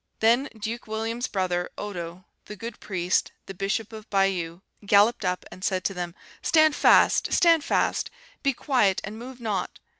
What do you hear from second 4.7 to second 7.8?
galloped up, and said to them, 'Stand fast! stand